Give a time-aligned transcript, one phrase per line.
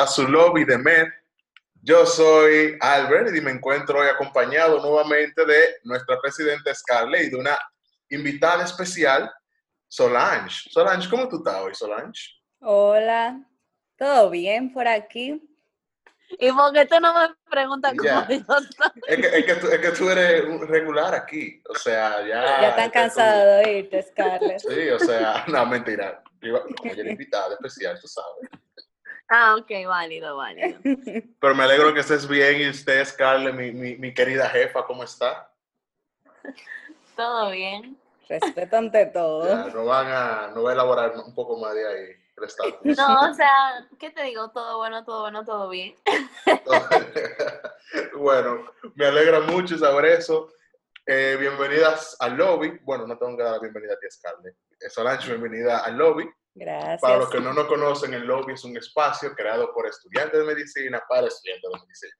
[0.00, 1.06] a su lobby de Med.
[1.82, 7.36] Yo soy Albert y me encuentro hoy acompañado nuevamente de nuestra presidenta Scarlett y de
[7.36, 7.58] una
[8.08, 9.30] invitada especial,
[9.88, 10.70] Solange.
[10.70, 12.20] Solange, ¿cómo tú estás hoy, Solange?
[12.60, 13.40] Hola,
[13.96, 15.46] ¿todo bien por aquí?
[16.38, 18.26] ¿Y por qué tú no me preguntas cómo Ya.
[18.28, 18.66] yo estoy?
[19.06, 22.60] Es que, es, que tú, es que tú eres un regular aquí, o sea, ya...
[22.60, 24.60] ya están es que tú- cansados de oírte, Scarlett.
[24.60, 26.22] Sí, o sea, no, mentira.
[26.40, 28.48] Como yo era invitada especial, tú sabes.
[29.30, 30.78] Ah, ok, válido, válido.
[31.40, 35.04] Pero me alegro que estés bien y usted, Scarlett, mi, mi, mi querida jefa, ¿cómo
[35.04, 35.52] está?
[37.16, 37.96] ¿Todo bien?
[38.28, 39.68] Respeto ante Ya, todo.
[39.70, 42.20] no van a, no va a elaborar un poco más de ahí el.
[42.96, 44.50] No, o sea, ¿qué te digo?
[44.50, 45.94] Todo bueno, todo bueno, todo bien.
[48.16, 48.64] bueno,
[48.94, 50.48] me alegra mucho saber eso.
[51.06, 52.78] Eh, bienvenidas al lobby.
[52.82, 54.54] Bueno, no tengo que dar la bienvenida a ti, Scarlett.
[54.80, 56.30] Eh, Solange, bienvenida al lobby.
[56.54, 57.00] Gracias.
[57.00, 60.46] Para los que no nos conocen, el lobby es un espacio creado por estudiantes de
[60.46, 62.12] medicina para estudiantes de medicina.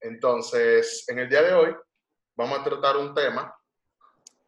[0.00, 1.76] Entonces, en el día de hoy
[2.36, 3.54] vamos a tratar un tema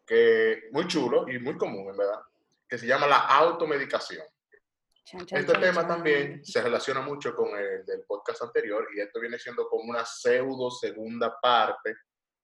[0.07, 2.21] que muy chulo y muy común, en verdad,
[2.69, 4.25] que se llama la automedicación.
[5.05, 9.01] Chan, chan, Este chan, tema también se relaciona mucho con el del podcast anterior y
[9.01, 11.95] esto viene siendo como una pseudo segunda parte,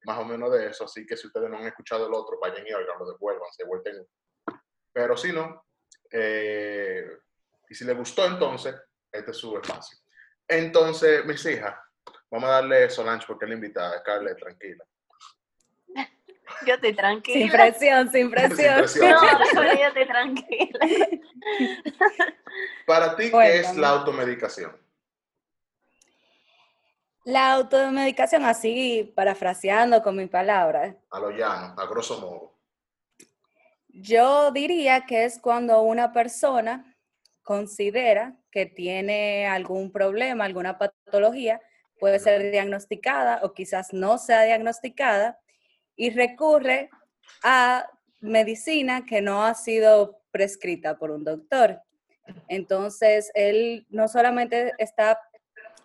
[0.04, 0.84] más o menos de eso.
[0.84, 3.64] Así que si ustedes no han escuchado el otro, vayan y oigan, lo devuelvan, se
[3.64, 4.06] vuelven.
[4.92, 5.64] Pero si no,
[6.10, 7.06] eh,
[7.68, 8.74] y si les gustó entonces,
[9.12, 9.98] este es su espacio.
[10.46, 11.74] Entonces, mis hijas,
[12.30, 14.84] vamos a darle Solange porque es la invitada, Scarlett, tranquila.
[16.66, 17.52] Yo estoy Sin tranquila.
[17.52, 18.78] presión, sin presión.
[18.78, 19.10] presión.
[19.54, 20.78] No, yo estoy tranquila.
[22.86, 24.76] Para ti, ¿qué es la automedicación?
[27.24, 32.59] La automedicación, así parafraseando con mis palabras, A lo llano, a grosso modo.
[33.92, 36.96] Yo diría que es cuando una persona
[37.42, 41.60] considera que tiene algún problema, alguna patología,
[41.98, 45.38] puede ser diagnosticada o quizás no sea diagnosticada,
[45.96, 46.88] y recurre
[47.42, 47.86] a
[48.20, 51.82] medicina que no ha sido prescrita por un doctor.
[52.48, 55.18] Entonces, él no solamente está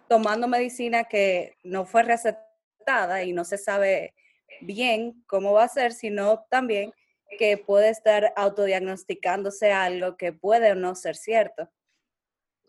[0.08, 4.14] tomando medicina que no fue recetada y no se sabe
[4.62, 6.94] bien cómo va a ser, sino también
[7.38, 11.70] que puede estar autodiagnosticándose algo que puede o no ser cierto.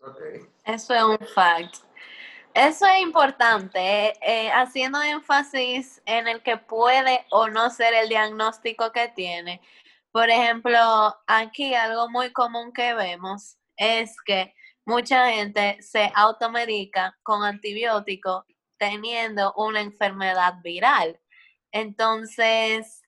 [0.01, 0.21] Ok.
[0.65, 1.75] Eso es un fact.
[2.53, 8.09] Eso es importante, eh, eh, haciendo énfasis en el que puede o no ser el
[8.09, 9.61] diagnóstico que tiene.
[10.11, 10.79] Por ejemplo,
[11.27, 18.45] aquí algo muy común que vemos es que mucha gente se automedica con antibióticos
[18.79, 21.19] teniendo una enfermedad viral.
[21.71, 23.03] Entonces,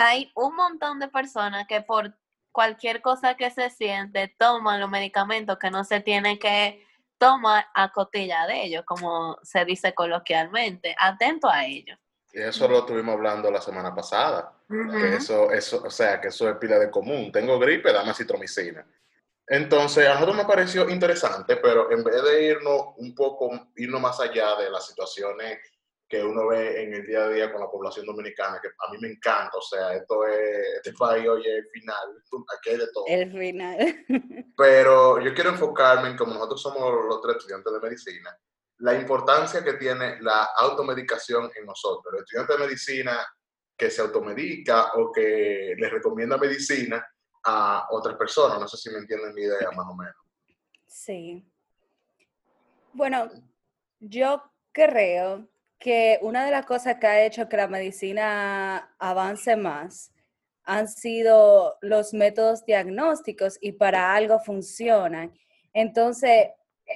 [0.00, 2.14] hay un montón de personas que por
[2.52, 6.86] cualquier cosa que se siente toman los medicamentos que no se tiene que
[7.18, 10.96] tomar a cotilla de ellos, como se dice coloquialmente.
[10.98, 11.98] Atento a ello.
[12.32, 14.54] Y eso lo estuvimos hablando la semana pasada.
[15.18, 17.30] Eso, eso, o sea, que eso es pila de común.
[17.30, 18.86] Tengo gripe, dame citromicina.
[19.46, 24.18] Entonces, a nosotros me pareció interesante, pero en vez de irnos un poco, irnos más
[24.20, 25.58] allá de las situaciones
[26.10, 28.98] que uno ve en el día a día con la población dominicana, que a mí
[29.00, 32.20] me encanta, o sea, esto es, este país, oye, el final,
[32.58, 33.04] aquí hay de todo.
[33.06, 34.04] El final.
[34.56, 38.36] Pero yo quiero enfocarme en como nosotros somos los tres estudiantes de medicina,
[38.78, 42.12] la importancia que tiene la automedicación en nosotros.
[42.12, 43.26] El estudiante de medicina
[43.76, 47.06] que se automedica o que le recomienda medicina
[47.44, 48.58] a otras personas.
[48.58, 50.16] No sé si me entienden mi idea más o menos.
[50.86, 51.46] Sí.
[52.92, 53.30] Bueno,
[54.00, 55.49] yo creo
[55.80, 60.12] que una de las cosas que ha hecho que la medicina avance más
[60.62, 65.32] han sido los métodos diagnósticos y para algo funcionan.
[65.72, 66.48] Entonces,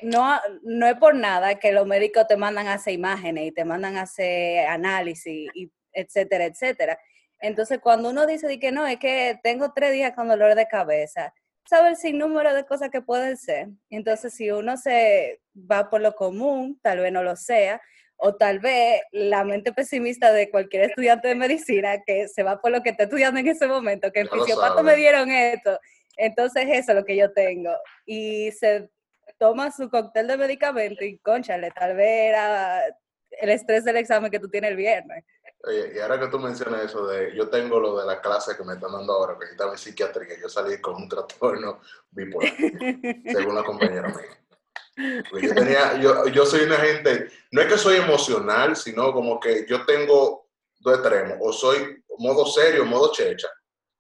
[0.03, 3.65] no, no es por nada que los médicos te mandan a hacer imágenes y te
[3.65, 5.51] mandan a hacer análisis,
[5.93, 6.99] etcétera, etcétera.
[7.41, 11.33] Entonces, cuando uno dice que no, es que tengo tres días con dolor de cabeza,
[11.67, 13.69] sabe el sinnúmero de cosas que pueden ser.
[13.89, 17.81] Entonces, si uno se va por lo común, tal vez no lo sea,
[18.17, 22.71] o tal vez la mente pesimista de cualquier estudiante de medicina que se va por
[22.71, 25.79] lo que está estudiando en ese momento, que lo fisiopato me dieron esto,
[26.17, 27.73] entonces eso es lo que yo tengo.
[28.07, 28.91] Y se
[29.39, 32.83] toma su cóctel de medicamento y conchale, tal vez era
[33.41, 35.25] el estrés del examen que tú tienes el viernes.
[35.67, 38.65] Oye, y ahora que tú mencionas eso de, yo tengo lo de la clase que
[38.65, 41.81] me están dando ahora, que estaba en psiquiatría, yo salí con un trastorno
[42.11, 42.53] bipolar,
[43.33, 44.44] según la compañera mía.
[45.31, 49.41] Porque Yo, tenía, yo, yo soy una gente, no es que soy emocional, sino como
[49.41, 50.47] que yo tengo
[50.81, 53.49] dos extremos, o soy modo serio, modo checha.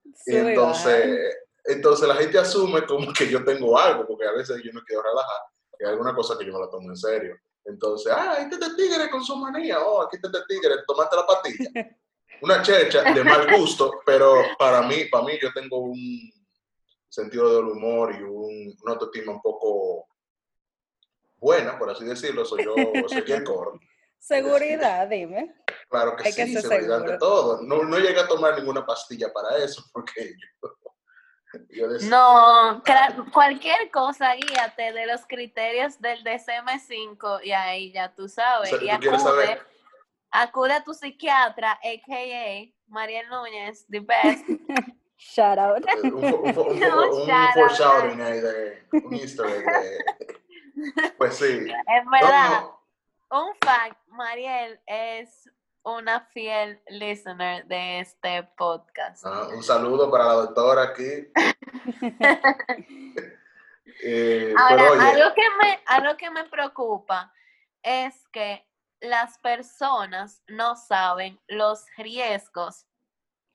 [0.04, 4.32] Y Sube y entonces, Entonces la gente asume como que yo tengo algo, porque a
[4.32, 5.40] veces yo no quiero relajar,
[5.78, 7.36] que hay alguna cosa que yo me la tomo en serio.
[7.64, 11.26] Entonces, ah, este es tigre con su manía, oh, aquí está este tigre, tomaste la
[11.26, 11.96] pastilla.
[12.42, 16.30] Una checha de mal gusto, pero para mí, para mí yo tengo un
[17.08, 20.06] sentido del humor y un, una autoestima un poco
[21.44, 22.74] buena, por así decirlo, soy yo,
[23.06, 23.78] soy el coro.
[24.18, 25.54] Seguridad, dime.
[25.90, 27.60] Claro que sí, seguridad de todo.
[27.60, 30.32] No, no llegué a tomar ninguna pastilla para eso, porque
[31.68, 32.82] yo, no,
[33.32, 38.72] cualquier cosa, guíate de los criterios del DCM5 y ahí ya tú sabes.
[38.82, 39.60] y acude,
[40.30, 42.72] acude a tu psiquiatra, a.k.a.
[42.88, 44.44] Mariel Núñez, the best.
[45.16, 45.84] Shout out.
[46.02, 50.43] Un, un, un, un foreshadowing ahí de un easter egg
[51.18, 51.44] Pues sí.
[51.96, 52.64] Es verdad.
[53.30, 55.48] Un fact, Mariel es
[55.82, 59.24] una fiel listener de este podcast.
[59.26, 61.28] Ah, un saludo para la doctora aquí.
[64.02, 67.32] Eh, Ahora, algo, que me, algo que me preocupa
[67.82, 68.66] es que
[69.00, 72.86] las personas no saben los riesgos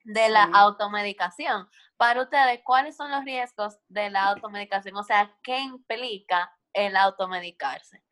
[0.03, 1.69] de la automedicación.
[1.97, 4.95] Para ustedes, ¿cuáles son los riesgos de la automedicación?
[4.95, 8.03] O sea, ¿qué implica el automedicarse?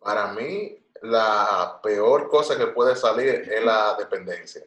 [0.00, 4.64] Para mí, la peor cosa que puede salir es la dependencia.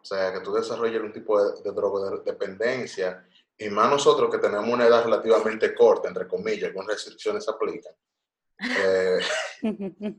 [0.00, 3.24] O sea, que tú desarrolles un tipo de, de drogodependencia,
[3.58, 7.94] y más nosotros que tenemos una edad relativamente corta, entre comillas, con restricciones aplican.
[8.58, 9.20] Eh,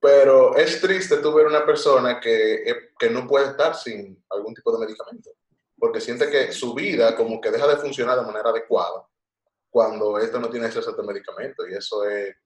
[0.00, 4.54] pero es triste tú ver una persona que, eh, que no puede estar sin algún
[4.54, 5.30] tipo de medicamento,
[5.80, 9.04] porque siente que su vida como que deja de funcionar de manera adecuada
[9.70, 12.36] cuando esto no tiene acceso a este medicamento, y eso es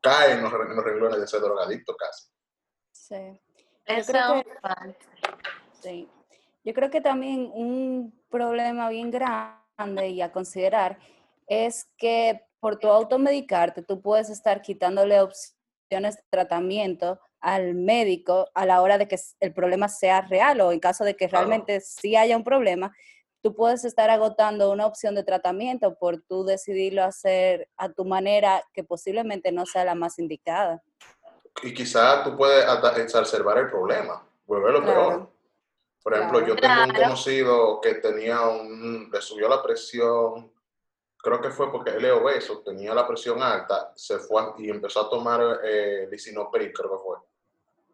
[0.00, 2.28] cae en los, renglones de ser drogadicto casi.
[2.90, 3.40] Sí.
[3.86, 4.96] Yo creo, que,
[5.80, 6.08] sí.
[6.64, 10.98] Yo creo que también un problema bien grande y a considerar
[11.46, 18.64] es que por tu automedicarte tú puedes estar quitándole opciones de tratamiento al médico a
[18.64, 22.16] la hora de que el problema sea real o en caso de que realmente sí
[22.16, 22.94] haya un problema,
[23.42, 28.62] tú puedes estar agotando una opción de tratamiento por tú decidirlo hacer a tu manera
[28.72, 30.82] que posiblemente no sea la más indicada.
[31.62, 32.64] Y quizás tú puedes
[32.96, 35.32] exacerbar el problema, volverlo peor.
[36.02, 40.52] Por ejemplo, yo tengo un conocido que tenía un, le subió la presión,
[41.18, 45.06] creo que fue porque él es obeso, tenía la presión alta, se fue y empezó
[45.06, 47.16] a tomar eh, lisinoprid, creo que fue.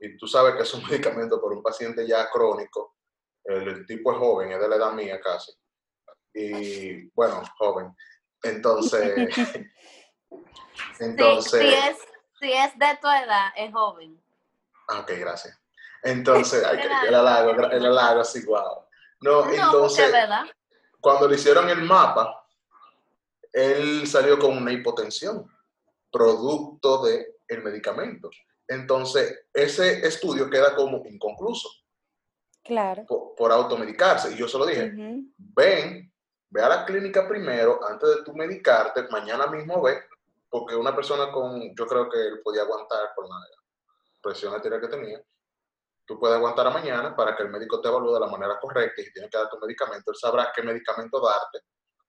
[0.01, 2.97] Y tú sabes que es un medicamento por un paciente ya crónico,
[3.45, 5.53] el, tipo es joven, es de la edad mía casi.
[6.35, 7.95] Y bueno, joven.
[8.43, 9.35] Entonces,
[11.01, 11.61] entonces...
[11.61, 11.97] Si, es,
[12.39, 14.21] si es de tu edad, es joven.
[14.89, 15.59] Ah, ok, gracias.
[16.03, 16.63] Entonces,
[17.07, 18.85] el halago, el halago así, wow.
[19.21, 20.15] No, entonces,
[21.01, 22.47] cuando le hicieron el mapa,
[23.53, 25.51] él salió con una hipotensión,
[26.11, 28.31] producto del el medicamento.
[28.69, 31.71] Entonces, ese estudio queda como inconcluso.
[32.63, 33.07] Claro.
[33.07, 34.33] Por, automedicarse.
[34.33, 34.93] Y yo se lo dije,
[35.39, 36.13] ven,
[36.51, 40.03] ve a la clínica primero antes de tu medicarte, mañana mismo ve,
[40.51, 43.37] porque una persona con, yo creo que él podía aguantar por la
[44.21, 45.23] presión arterial que tenía,
[46.05, 49.01] tú puedes aguantar a mañana para que el médico te evalúe de la manera correcta
[49.01, 51.61] y si tiene que dar tu medicamento, él sabrá qué medicamento darte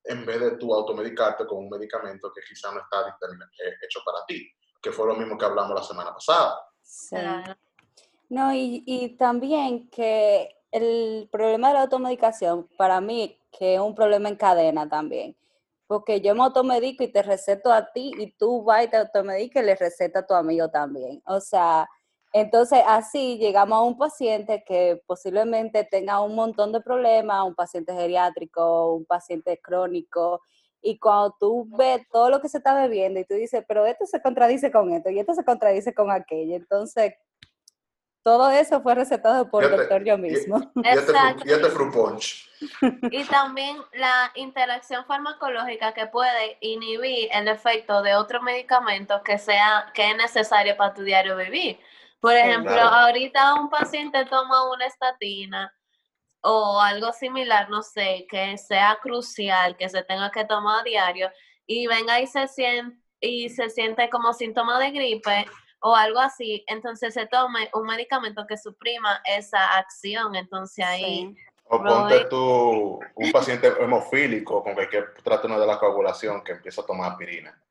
[0.05, 4.25] en vez de tú automedicarte con un medicamento que quizá no está eh, hecho para
[4.25, 4.49] ti,
[4.81, 6.59] que fue lo mismo que hablamos la semana pasada.
[6.81, 7.15] Sí.
[8.29, 13.95] No, y, y también que el problema de la automedicación, para mí, que es un
[13.95, 15.35] problema en cadena también.
[15.87, 19.63] Porque yo me automedico y te receto a ti y tú vas y te automedicas
[19.63, 21.21] y le receta a tu amigo también.
[21.25, 21.89] O sea,
[22.31, 27.91] entonces así llegamos a un paciente que posiblemente tenga un montón de problemas, un paciente
[27.93, 30.41] geriátrico, un paciente crónico,
[30.81, 34.05] y cuando tú ves todo lo que se está bebiendo y tú dices, pero esto
[34.05, 37.13] se contradice con esto y esto se contradice con aquello, entonces
[38.23, 40.71] todo eso fue recetado por el doctor yo mismo.
[40.83, 41.43] Exacto.
[41.45, 42.49] Y fruit punch.
[43.11, 49.91] Y también la interacción farmacológica que puede inhibir el efecto de otro medicamento que sea
[49.93, 51.79] que es necesario para tu diario vivir.
[52.19, 55.73] Por ejemplo, ahorita un paciente toma una estatina
[56.41, 61.29] o algo similar, no sé, que sea crucial, que se tenga que tomar a diario
[61.65, 65.45] y venga y se siente y se siente como síntoma de gripe,
[65.81, 70.35] o algo así, entonces se tome un medicamento que suprima esa acción.
[70.35, 71.35] Entonces ahí...
[71.71, 76.85] O ponte tú un paciente hemofílico con cualquier trastorno de la coagulación que empieza a
[76.85, 77.61] tomar aspirina.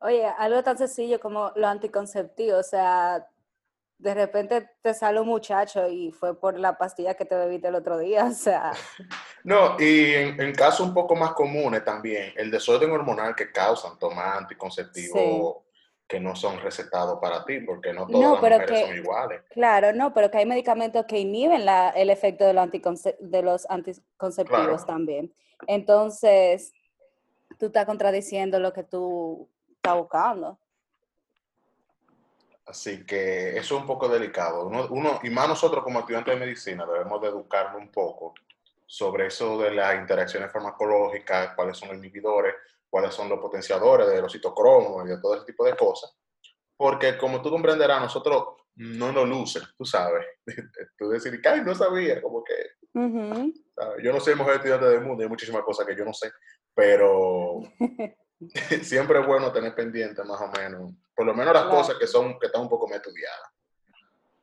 [0.00, 3.28] Oye, algo tan sencillo como lo anticonceptivo, o sea,
[4.00, 7.74] de repente te sale un muchacho y fue por la pastilla que te bebiste el
[7.74, 8.72] otro día, o sea.
[9.44, 14.38] No, y en, casos un poco más comunes también, el desorden hormonal que causan tomar
[14.38, 15.56] anticonceptivos
[16.08, 19.42] que no son recetados para ti, porque no todas las mujeres son iguales.
[19.50, 22.68] Claro, no, pero que hay medicamentos que inhiben la, el efecto de los,
[23.20, 25.32] de los anticonceptivos también.
[25.68, 26.72] Entonces,
[27.58, 30.58] tú estás contradiciendo lo que tú estás buscando.
[32.70, 34.64] Así que eso es un poco delicado.
[34.64, 38.32] Uno, y más nosotros como estudiantes de medicina debemos de educarnos un poco
[38.86, 42.54] sobre eso de las interacciones farmacológicas, cuáles son los inhibidores,
[42.88, 46.16] cuáles son los potenciadores de los citocromos y de todo ese tipo de cosas.
[46.76, 48.44] Porque como tú comprenderás, nosotros
[48.76, 50.24] no nos luce, tú sabes.
[50.96, 52.54] tú decir, ay, no sabía, como que...
[54.00, 56.30] Yo no soy el mejor estudiante del mundo, hay muchísimas cosas que yo no sé,
[56.72, 57.62] pero
[58.82, 62.38] siempre es bueno tener pendiente más o menos, por lo menos las cosas que son
[62.38, 63.50] que están un poco más estudiadas.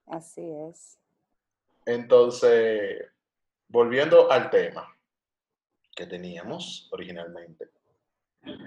[0.05, 0.99] Así es.
[1.85, 3.01] Entonces,
[3.67, 4.87] volviendo al tema
[5.95, 7.69] que teníamos originalmente,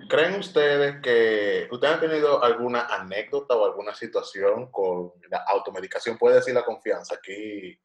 [0.09, 6.19] ¿creen ustedes que ustedes han tenido alguna anécdota o alguna situación con la automedicación?
[6.19, 7.79] Puede decir la confianza aquí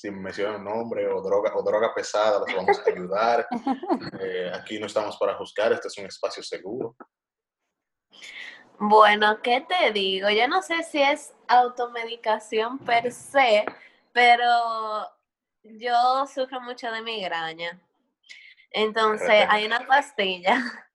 [0.00, 3.46] si mencionan nombre o droga, o droga pesada, los vamos a ayudar.
[4.22, 6.94] Eh, aquí no estamos para juzgar, este es un espacio seguro.
[8.78, 10.28] Bueno, ¿qué te digo?
[10.30, 13.64] Yo no sé si es automedicación per se,
[14.12, 15.06] pero
[15.62, 17.80] yo sufro mucho de migraña.
[18.70, 20.56] Entonces, hay una pastilla.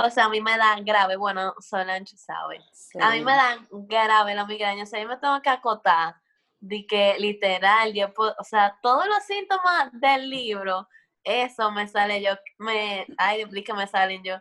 [0.00, 2.60] O sea, a mí me dan grave, bueno, Solange sabe.
[3.00, 6.14] A mí me dan grave la migraña, o sea, yo me tengo que acotar
[6.60, 10.88] de que literal, yo o sea, todos los síntomas del libro,
[11.24, 14.36] eso me sale yo, me, ay, que me salen yo,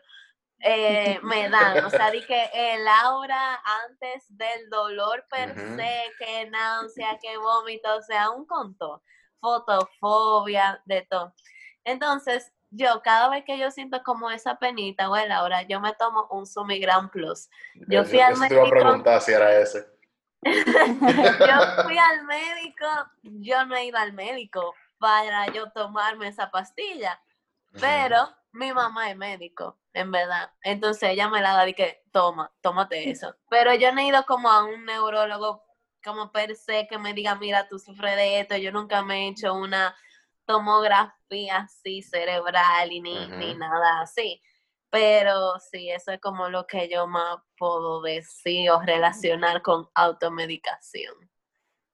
[0.59, 6.49] eh, me dan, o sea, di que el aura antes del dolor per se, que
[6.49, 9.03] náusea, que vómito, o sea, un conto,
[9.39, 11.33] fotofobia, de todo.
[11.83, 15.93] Entonces, yo cada vez que yo siento como esa penita o el aura, yo me
[15.93, 17.49] tomo un Sumigran Plus.
[17.87, 18.37] Yo fui al.
[18.39, 19.96] Te iba a preguntar si era ese.
[20.47, 22.85] Yo fui al médico,
[23.23, 27.19] yo no he ido al médico para yo tomarme esa pastilla,
[27.79, 30.51] pero mi mamá es médico, en verdad.
[30.63, 33.35] Entonces ella me la da y que toma, tómate eso.
[33.49, 35.63] Pero yo no he ido como a un neurólogo
[36.03, 38.55] como per se que me diga, mira, tú sufres de esto.
[38.57, 39.95] Yo nunca me he hecho una
[40.45, 44.41] tomografía así cerebral y ni, ni nada así.
[44.89, 51.13] Pero sí, eso es como lo que yo más puedo decir o relacionar con automedicación.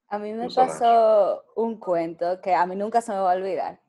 [0.07, 3.79] A mí me pasó un cuento que a mí nunca se me va a olvidar.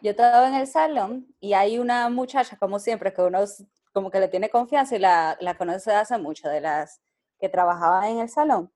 [0.00, 3.40] Yo estaba en el salón y hay una muchacha, como siempre, que uno
[3.92, 7.00] como que le tiene confianza y la, la conoce hace mucho, de las
[7.38, 8.72] que trabajaban en el salón.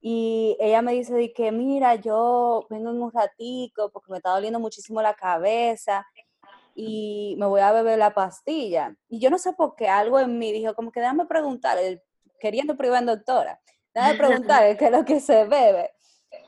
[0.00, 4.30] Y ella me dice de que, mira, yo vengo en un ratico porque me está
[4.30, 6.06] doliendo muchísimo la cabeza
[6.82, 8.96] y me voy a beber la pastilla.
[9.08, 11.78] Y yo no sé por qué algo en mí dijo, como que déjame preguntar,
[12.40, 13.60] queriendo privar doctora,
[13.94, 15.92] déjame preguntar qué es lo que se bebe.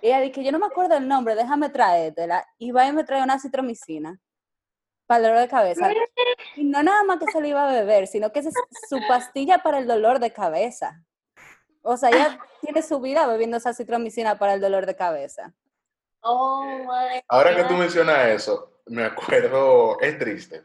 [0.01, 2.47] Y ella dice, yo no me acuerdo el nombre, déjame traértela.
[2.57, 4.19] Y va y me trae una citromicina
[5.07, 5.91] para el dolor de cabeza.
[6.57, 8.49] Y no nada más que se le iba a beber, sino que es
[8.89, 11.05] su pastilla para el dolor de cabeza.
[11.83, 15.53] O sea, ella tiene su vida bebiendo esa citromicina para el dolor de cabeza.
[16.23, 16.87] Oh,
[17.29, 20.65] Ahora que tú mencionas eso, me acuerdo, es triste,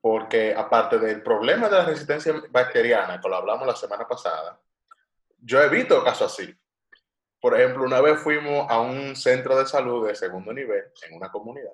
[0.00, 4.58] porque aparte del problema de la resistencia bacteriana, que lo hablamos la semana pasada,
[5.38, 6.54] yo he visto casos así.
[7.40, 11.30] Por ejemplo, una vez fuimos a un centro de salud de segundo nivel en una
[11.30, 11.72] comunidad.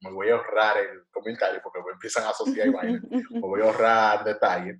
[0.00, 3.64] me voy a ahorrar el comentario porque me empiezan a asociar y me voy a
[3.64, 4.78] ahorrar detalles.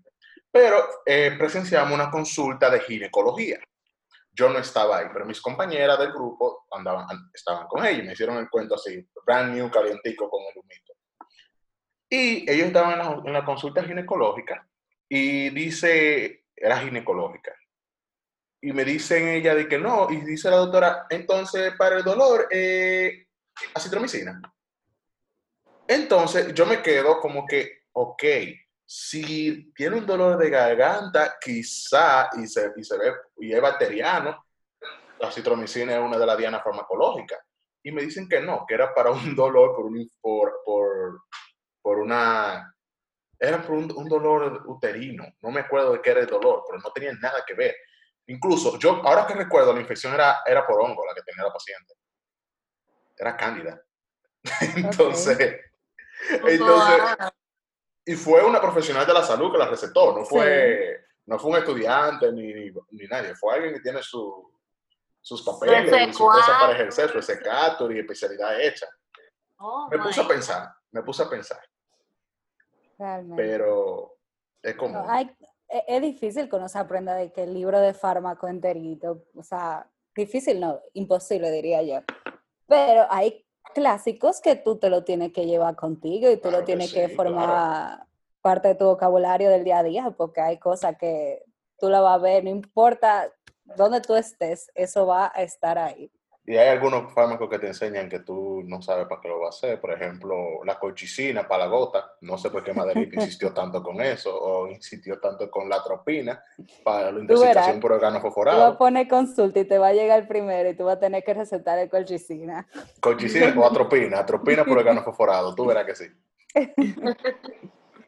[0.51, 3.59] Pero eh, presenciamos una consulta de ginecología
[4.35, 8.13] yo no estaba ahí, pero mis compañeras del grupo andaban, estaban con ella y me
[8.13, 10.93] hicieron el cuento así, brand new, calientico con el humito.
[12.09, 14.67] Y ellos estaban en la, consulta ginecológica
[15.09, 17.55] y dice, era ginecológica.
[18.61, 22.49] Y me dicen ella de que no, y dice la doctora, entonces para el dolor,
[22.51, 23.27] eh,
[23.75, 24.41] acitromicina.
[25.87, 28.23] Entonces yo me quedo como que, ok,
[28.87, 34.44] si tiene un dolor de garganta, quizá, y se, y se ve, y es bacteriano,
[35.19, 37.39] la citromicina es una de las dianas farmacológicas.
[37.83, 41.23] Y me dicen que no, que era para un dolor, por, un, por, por,
[41.83, 42.75] por una,
[43.39, 45.25] era por un, dolor uterino.
[45.43, 47.75] No me acuerdo de qué era el dolor, pero no tenía nada que ver.
[48.27, 51.53] Incluso, yo, ahora que recuerdo, la infección era, era por hongo la que tenía la
[51.53, 51.95] paciente.
[53.17, 53.83] Era cándida.
[54.77, 55.61] entonces,
[56.31, 57.03] entonces,
[58.05, 61.57] y fue una profesional de la salud que la recetó, no fue, no fue un
[61.59, 64.54] estudiante ni, ni, nadie, fue alguien que tiene su,
[65.25, 66.61] sus papeles, Su y su cosa S4.
[66.61, 68.87] para ejercer su S4 y especialidad hecha.
[69.59, 71.59] Oh Me puse a pensar, me puse a pensar,
[72.99, 73.43] Realmente.
[73.43, 74.17] pero
[74.63, 74.77] es.
[74.77, 75.35] No, hay-
[75.69, 79.43] e- es difícil que uno se aprenda de que el libro de fármaco enterito, o
[79.43, 82.01] sea, difícil no, imposible diría yo.
[82.67, 86.61] Pero hay clásicos que tú te lo tienes que llevar contigo y tú Claro lo
[86.61, 88.07] que tienes que sí, formar
[88.43, 91.43] parte de tu vocabulario del día a día, porque hay cosas que
[91.79, 93.33] tú la vas a ver, no importa
[93.77, 96.11] dónde tú estés, eso va a estar ahí.
[96.47, 99.47] Y hay algunos fármacos que te enseñan que tú no sabes para qué lo va
[99.47, 99.81] a hacer.
[99.81, 102.13] Por ejemplo, la colchicina para la gota.
[102.21, 106.45] No sé por qué Madelita insistió tanto con eso o insistió tanto con la atropina
[106.83, 110.29] para la intoxicación por organo Tú vas a poner consulta y te va a llegar
[110.29, 112.69] primero y tú vas a tener que recetar el colchicina.
[113.01, 114.19] Colchicina o atropina.
[114.19, 115.55] Atropina por organo fosforado.
[115.55, 116.05] Tú verás que sí.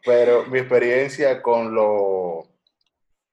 [0.04, 2.44] Pero mi experiencia con lo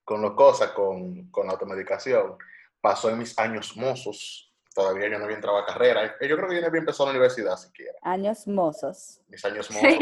[0.03, 2.37] con las cosas, con, con la automedicación,
[2.81, 4.49] pasó en mis años mozos.
[4.75, 6.15] Todavía yo no había entrado a carrera.
[6.19, 7.93] Yo creo que yo no había empezado la universidad siquiera.
[8.01, 9.21] Años mozos.
[9.27, 9.87] mis años mozos.
[9.87, 9.97] Sí,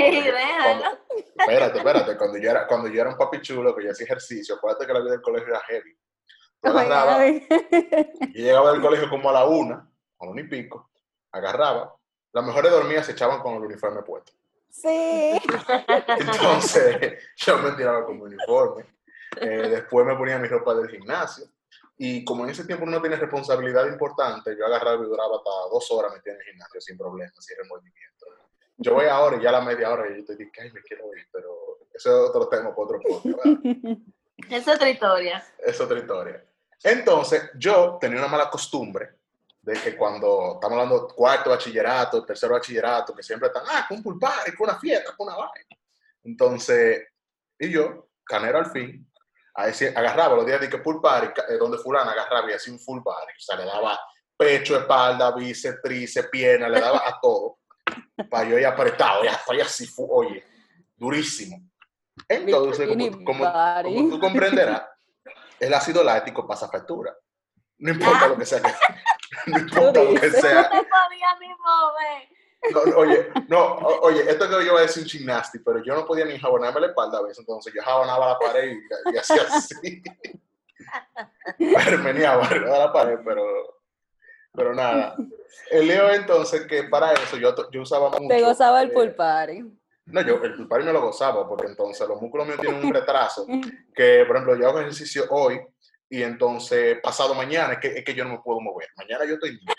[0.64, 0.98] cuando-
[1.38, 2.18] espérate, espérate.
[2.18, 4.94] Cuando yo, era, cuando yo era un papi chulo, que yo hacía ejercicio, acuérdate que
[4.94, 5.98] la vida del colegio era heavy.
[6.64, 9.76] Yo agarraba, Ay, yo llegaba del colegio como a la una,
[10.20, 10.90] a la una y pico,
[11.32, 11.94] agarraba.
[12.32, 14.32] Las mejores dormidas se echaban con el uniforme puesto.
[14.70, 15.42] Sí.
[16.18, 18.86] Entonces, yo me tiraba con mi uniforme.
[19.40, 21.46] Eh, después me ponía mi ropa del gimnasio.
[21.98, 25.50] Y como en ese tiempo uno no tiene responsabilidad importante, yo agarraba y duraba hasta
[25.72, 28.26] dos horas metido en el gimnasio sin problemas, sin remordimiento.
[28.78, 30.82] Yo voy ahora y ya a la media hora y yo te digo, ay, me
[30.82, 33.46] quiero ir, pero eso es otro tema para otro podcast.
[34.50, 35.46] Es otra historia.
[35.60, 36.44] Es otra historia.
[36.84, 39.12] Entonces, yo tenía una mala costumbre
[39.62, 44.04] de que cuando estamos hablando cuarto bachillerato, tercero bachillerato, que siempre están, ah, con un
[44.04, 45.78] pool party, con una fiesta, con una vaina.
[46.24, 47.08] Entonces,
[47.60, 49.08] y yo, canero al fin,
[49.56, 52.74] ahí sí, agarraba los días de que pool party, eh, donde fulana agarraba y hacía
[52.74, 54.00] un full party, o sea, le daba
[54.38, 57.60] pecho, espalda, bíceps, tríceps, pierna, le daba a todo,
[58.30, 60.44] para yo ir apretado, ya estoy así, fu- oye,
[60.96, 61.58] durísimo.
[62.28, 63.44] Entonces, como, como-
[63.84, 64.84] como tú comprenderás,
[65.60, 67.16] el ácido láctico pasa factura.
[67.80, 68.62] No importa lo que sea
[69.48, 70.62] no importa lo que sea.
[70.64, 72.30] No te podía ni mover.
[72.74, 75.96] No, no, oye, no, oye, esto que yo voy a decir un gimnasti, pero yo
[75.96, 79.18] no podía ni jabonarme la espalda a veces, entonces yo jabonaba la pared y, y
[79.18, 80.04] hacía así.
[81.58, 83.82] Permeneaba la pared, pero,
[84.54, 85.16] pero nada.
[85.72, 88.28] El lío entonces que para eso yo, yo usaba mucho.
[88.28, 89.64] Te gozaba el eh, pool party.
[90.06, 93.46] No, yo el pulpari me lo gozaba porque entonces los músculos míos tienen un retraso
[93.94, 95.62] que, por ejemplo, yo hago ejercicio hoy
[96.10, 98.90] y entonces pasado mañana es que, es que yo no me puedo mover.
[98.98, 99.76] Mañana yo estoy libre,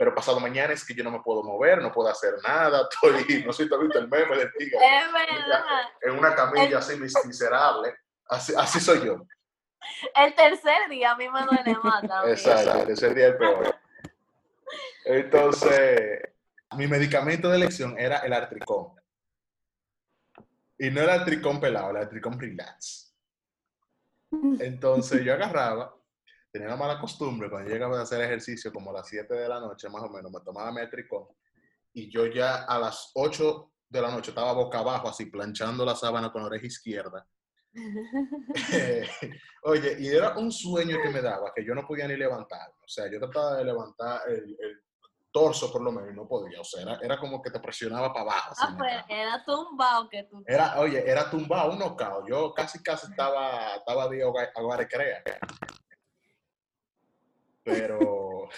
[0.00, 3.44] pero pasado mañana es que yo no me puedo mover, no puedo hacer nada, estoy,
[3.44, 4.78] no sé si tú has visto el meme del tigre,
[6.00, 7.94] Es en una camilla así mis- miserable.
[8.26, 9.26] Así, así soy yo.
[10.14, 12.34] El tercer día a mí me duele más también.
[12.34, 13.74] Exacto, ese día el peor.
[15.04, 16.22] Entonces,
[16.78, 18.94] mi medicamento de elección era el artricón.
[20.78, 23.14] Y no el artricón pelado, el artricón relax.
[24.60, 25.94] Entonces yo agarraba,
[26.50, 29.60] tenía la mala costumbre, cuando llegaba a hacer ejercicio como a las 7 de la
[29.60, 31.26] noche más o menos, me tomaba mi artricón
[31.92, 35.96] y yo ya a las 8 de la noche estaba boca abajo así planchando la
[35.96, 37.26] sábana con la oreja izquierda.
[39.62, 42.70] Oye, y era un sueño que me daba que yo no podía ni levantar.
[42.82, 44.82] O sea, yo trataba de levantar el, el
[45.32, 46.60] torso por lo menos y no podía.
[46.60, 48.54] O sea, era, era como que te presionaba para abajo.
[48.58, 50.42] Ah, pues era tumbado que tú.
[50.46, 52.28] Era, oye, era tumbado, un knockout.
[52.28, 55.22] Yo casi, casi estaba, estaba de crea.
[57.62, 58.48] Pero,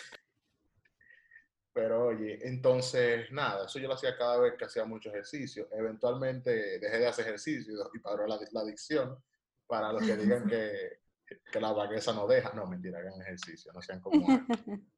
[1.72, 5.68] pero oye, entonces, nada, eso yo lo hacía cada vez que hacía mucho ejercicio.
[5.72, 9.16] Eventualmente dejé de hacer ejercicio y paró la, la adicción.
[9.66, 11.00] Para los que digan que,
[11.50, 12.52] que la vagueza no deja.
[12.52, 14.26] No, mentira, hagan ejercicio, no sean como...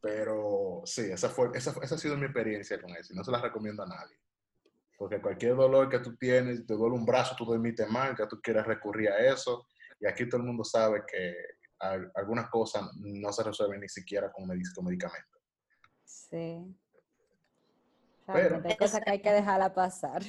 [0.00, 3.30] Pero sí, esa, fue, esa, esa ha sido mi experiencia con eso y no se
[3.30, 4.16] la recomiendo a nadie.
[4.98, 8.40] Porque cualquier dolor que tú tienes, te duele un brazo, tú dormiste mal, que tú
[8.40, 9.66] quieres recurrir a eso.
[10.00, 11.34] Y aquí todo el mundo sabe que
[12.14, 15.40] algunas cosas no se resuelven ni siquiera con, medic- con medicamentos.
[16.04, 16.76] Sí.
[18.26, 20.22] Pero- hay cosas que hay que dejarla pasar.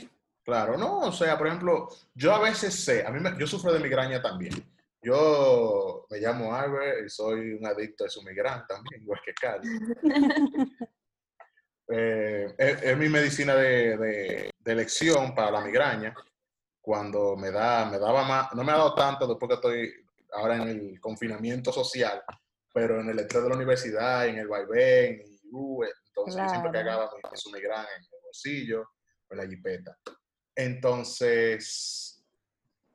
[0.44, 3.72] Claro, no, o sea, por ejemplo, yo a veces sé, a mí me- yo sufro
[3.72, 4.54] de migraña también.
[5.02, 9.66] Yo me llamo Albert y soy un adicto a su migraña también, igual que Carlos.
[11.90, 16.16] Eh, es, es mi medicina de, de- de elección para la migraña.
[16.82, 20.03] Cuando me da, me daba más, no me ha dado tanto después que estoy
[20.34, 22.22] ahora en el confinamiento social,
[22.74, 26.72] pero en el estrés de la universidad, en el vaivén, y, uh, entonces yo siempre
[26.72, 29.98] cargaba mi, su migraña en el bolsillo o en la jipeta.
[30.56, 32.24] Entonces,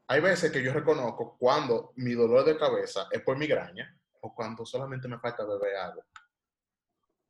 [0.06, 4.34] hay veces que yo reconozco cuando mi dolor de cabeza es por migraña o o
[4.34, 6.04] cuando solamente me falta beber algo.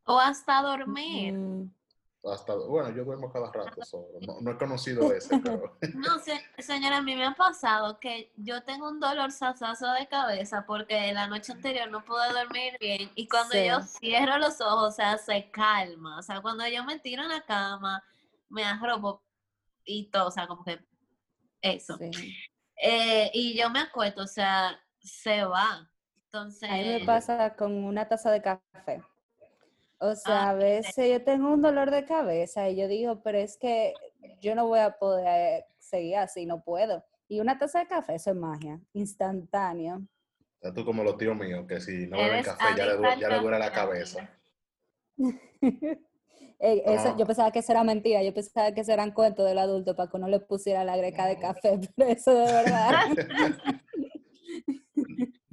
[0.05, 1.35] O hasta dormir.
[1.35, 1.75] Mm,
[2.25, 4.19] Hasta, bueno, yo duermo cada rato solo.
[4.27, 8.33] No, no he conocido ese, pero No sé, señora, a mí me ha pasado que
[8.37, 13.11] yo tengo un dolor sasazo de cabeza porque la noche anterior no pude dormir bien
[13.15, 13.67] y cuando Sí.
[13.67, 16.19] yo cierro los ojos, o sea, se calma.
[16.19, 18.03] O sea, cuando yo me tiro en la cama,
[18.49, 19.23] me arropo
[19.85, 20.79] y todo, o sea, como que
[21.63, 21.97] eso.
[21.99, 22.35] sí.
[22.81, 25.89] Eh, y yo me acuesto, o sea, se va.
[26.25, 29.03] Entonces, A mí me pasa con una taza de café.
[30.01, 33.39] O sea, Ah, a veces yo tengo un dolor de cabeza y yo digo, pero
[33.39, 33.95] es que
[34.41, 37.05] yo no voy a poder seguir así, no puedo.
[37.29, 40.03] Y una taza de café, eso es magia, instantáneo.
[40.63, 43.41] ya tú como los tíos míos, que si no beben café ya le, ya le
[43.41, 44.31] duele la cabeza.
[46.61, 49.95] Eso, yo pensaba que eso era mentira, yo pensaba que eso eran cuentos del adulto
[49.95, 52.93] para que uno le pusiera la greca de café, pero eso de verdad.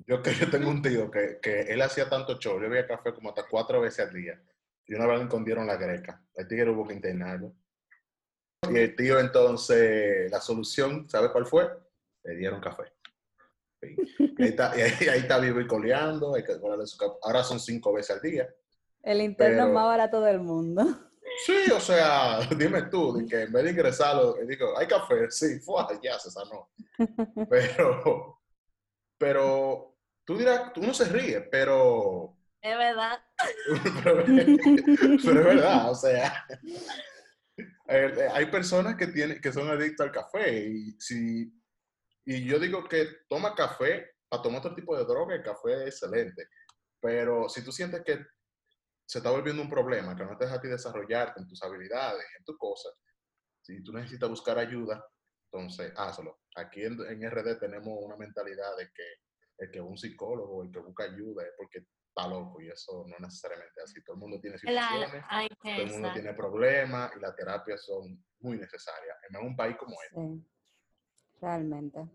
[0.07, 3.13] Yo que yo tengo un tío que, que él hacía tanto show, yo bebía café
[3.13, 4.39] como hasta cuatro veces al día.
[4.87, 6.23] Y una vez le escondieron la greca.
[6.35, 7.55] El tigre hubo que internarlo.
[8.69, 11.67] Y el tío entonces, la solución, ¿sabe cuál fue?
[12.23, 12.83] Le dieron café.
[13.81, 13.95] Sí.
[14.37, 16.35] Y ahí está, y ahí, ahí está vivo y coleando.
[16.35, 16.53] hay que
[16.85, 18.47] su cap- Ahora son cinco veces al día.
[19.03, 20.83] El interno Pero- más barato del mundo.
[21.45, 25.83] Sí, o sea, dime tú, que en vez de ingresarlo, digo, hay café, sí, fue,
[26.01, 26.69] ya se sanó.
[27.49, 28.39] Pero,
[29.17, 29.94] pero,
[30.25, 33.23] tú dirás, tú no se ríe, pero, es verdad.
[34.03, 36.45] pero, pero es verdad, o sea,
[38.33, 41.53] hay personas que tienen, que son adictas al café y si,
[42.25, 45.93] y yo digo que toma café, para tomar otro tipo de droga, el café es
[45.93, 46.49] excelente,
[46.99, 48.25] pero si tú sientes que
[49.07, 52.25] se está volviendo un problema, que no te deja a ti desarrollarte en tus habilidades,
[52.39, 52.91] en tus cosas,
[53.61, 55.05] si tú necesitas buscar ayuda,
[55.51, 56.41] entonces hazlo.
[56.55, 59.03] Aquí en, en RD tenemos una mentalidad de que
[59.57, 63.15] el que un psicólogo, el que busca ayuda es porque está loco y eso no
[63.15, 64.03] es necesariamente así.
[64.03, 65.23] Todo el mundo tiene situaciones,
[65.61, 69.17] todo el mundo tiene problemas y las terapias son muy necesarias.
[69.29, 70.21] En un país como este.
[70.21, 70.45] Sí,
[71.41, 71.99] realmente.
[71.99, 72.07] Hay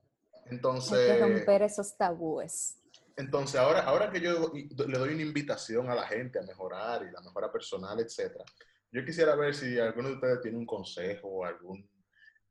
[0.45, 2.79] que Entonces, romper esos tabúes.
[3.17, 7.11] entonces ahora, ahora que yo le doy una invitación a la gente a mejorar y
[7.11, 8.45] la mejora personal, etcétera,
[8.93, 11.89] yo quisiera ver si alguno de ustedes tiene un consejo o algún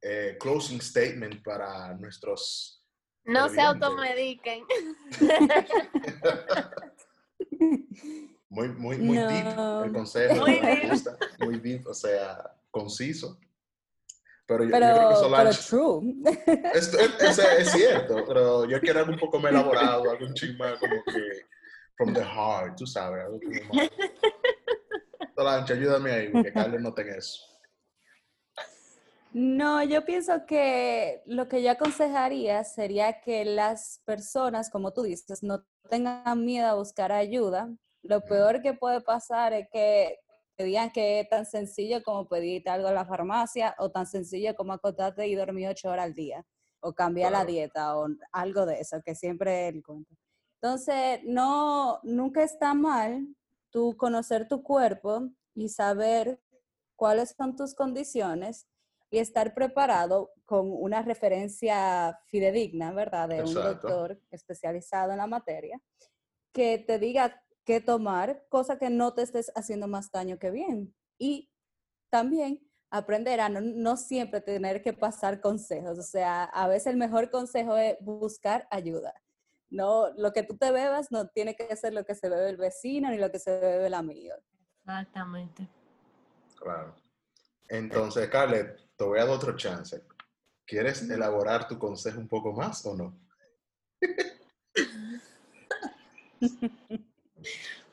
[0.01, 2.78] eh, closing statement para nuestros
[3.25, 4.63] No se automediquen.
[8.51, 9.83] Muy, muy, muy deep No.
[9.83, 10.89] el consejo, Muy me deep.
[10.89, 13.39] gusta, muy deep, o sea, conciso.
[14.47, 16.15] Pero yo, yo Pero, creo que pero Solange, true.
[16.73, 20.33] es, es- es- es cierto, pero yo quiero algo un poco más elaborado, algo un
[20.33, 21.45] chisme como que
[21.95, 23.89] from the heart, tú sabes, algo como más.
[25.35, 27.39] Solange, ayúdame ahí, porque Carlos no tenga eso.
[29.31, 35.43] No, yo pienso que lo que yo aconsejaría sería que las personas, como tú dices,
[35.43, 37.69] no tengan miedo a buscar ayuda.
[38.01, 40.17] Lo peor que puede pasar es que
[40.55, 44.55] te digan que es tan sencillo como pedirte algo en la farmacia o tan sencillo
[44.55, 46.43] como acostarte y dormir ocho horas al día
[46.81, 50.15] o cambiar la dieta o algo de eso, que siempre es el cuento.
[50.61, 53.27] Entonces, no, nunca está mal
[53.69, 56.41] tú conocer tu cuerpo y saber
[56.95, 58.67] cuáles son tus condiciones
[59.09, 63.29] y estar preparado con una referencia fidedigna, ¿verdad?
[63.29, 63.87] De un Exacto.
[63.87, 65.81] doctor especializado en la materia,
[66.51, 70.95] que te diga qué tomar, cosa que no te estés haciendo más daño que bien.
[71.17, 71.51] Y
[72.09, 75.97] también aprender a no, no siempre tener que pasar consejos.
[75.99, 79.13] O sea, a veces el mejor consejo es buscar ayuda.
[79.69, 82.57] No, lo que tú te bebas no tiene que ser lo que se bebe el
[82.57, 84.35] vecino ni lo que se bebe el amigo.
[84.79, 85.67] Exactamente.
[86.55, 86.95] Claro.
[87.67, 90.03] Entonces, Carlet, te voy a dar otro chance.
[90.65, 93.17] ¿Quieres elaborar tu consejo un poco más o no?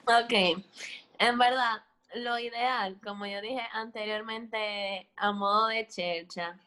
[0.04, 0.32] Ok,
[1.18, 1.84] en verdad,
[2.16, 6.60] lo ideal, como yo dije anteriormente, a modo de chercha,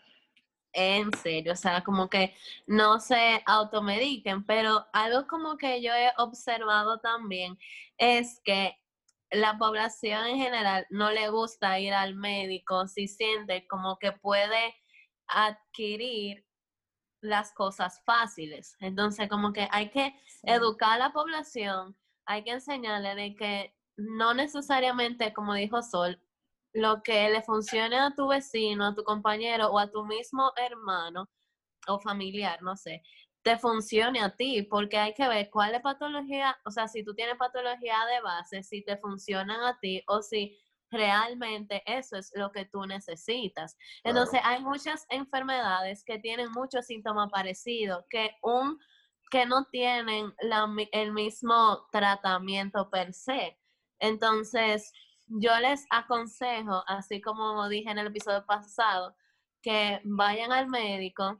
[0.71, 2.33] en serio, o sea, como que
[2.65, 7.57] no se automediquen, pero algo como que yo he observado también
[7.97, 8.78] es que
[9.31, 14.75] la población en general no le gusta ir al médico si siente como que puede
[15.27, 16.45] adquirir
[17.21, 18.75] las cosas fáciles.
[18.79, 20.13] Entonces, como que hay que
[20.43, 26.21] educar a la población, hay que enseñarle de que no necesariamente, como dijo Sol,
[26.73, 31.29] lo que le funcione a tu vecino, a tu compañero o a tu mismo hermano
[31.87, 33.01] o familiar, no sé,
[33.41, 37.13] te funcione a ti, porque hay que ver cuál es patología, o sea, si tú
[37.15, 40.57] tienes patología de base, si te funcionan a ti o si
[40.91, 43.77] realmente eso es lo que tú necesitas.
[44.03, 48.79] Entonces, hay muchas enfermedades que tienen muchos síntomas parecidos, que un
[49.31, 53.59] que no tienen la el mismo tratamiento per se.
[53.99, 54.91] Entonces,
[55.27, 59.15] yo les aconsejo, así como dije en el episodio pasado,
[59.61, 61.37] que vayan al médico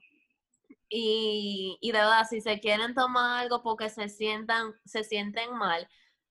[0.90, 5.88] y, y de verdad, si se quieren tomar algo porque se sientan, se sienten mal,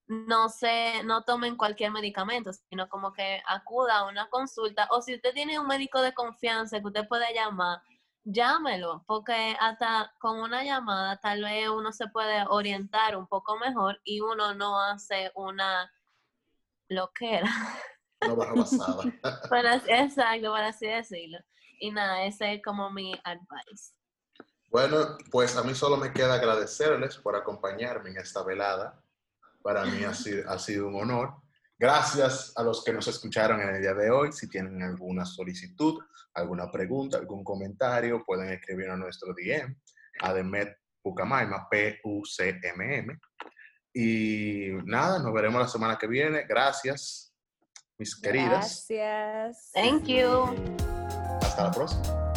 [0.09, 4.88] no se, no tomen cualquier medicamento, sino como que acuda a una consulta.
[4.90, 7.83] O si usted tiene un médico de confianza que usted puede llamar,
[8.25, 14.01] llámelo, porque hasta con una llamada tal vez uno se puede orientar un poco mejor
[14.03, 15.90] y uno no hace una
[16.88, 17.49] loquera.
[18.27, 19.05] No barra basada.
[19.49, 21.38] Para, exacto, para así decirlo.
[21.79, 23.92] Y nada, ese es como mi advice.
[24.71, 29.03] Bueno, pues a mí solo me queda agradecerles por acompañarme en esta velada.
[29.63, 31.35] Para mí ha sido, ha sido un honor.
[31.79, 34.33] Gracias a los que nos escucharon en el día de hoy.
[34.33, 36.03] Si tienen alguna solicitud,
[36.35, 39.77] alguna pregunta, algún comentario, pueden escribir a nuestro DM,
[40.21, 43.19] a Demet Pucamaima, P-U-C-M-M.
[43.95, 46.45] Y nada, nos veremos la semana que viene.
[46.49, 47.33] Gracias,
[47.97, 48.87] mis queridas.
[48.89, 49.71] Gracias.
[49.73, 50.55] Thank you.
[51.41, 52.28] Hasta la próxima.